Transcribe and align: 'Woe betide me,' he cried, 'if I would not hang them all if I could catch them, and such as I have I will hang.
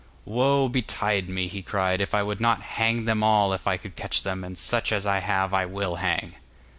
'Woe 0.25 0.67
betide 0.67 1.29
me,' 1.29 1.47
he 1.47 1.61
cried, 1.61 2.01
'if 2.01 2.15
I 2.15 2.23
would 2.23 2.41
not 2.41 2.59
hang 2.63 3.05
them 3.05 3.21
all 3.21 3.53
if 3.53 3.67
I 3.67 3.77
could 3.77 3.95
catch 3.95 4.23
them, 4.23 4.43
and 4.43 4.57
such 4.57 4.91
as 4.91 5.05
I 5.05 5.19
have 5.19 5.53
I 5.53 5.67
will 5.67 5.97
hang. 5.97 6.33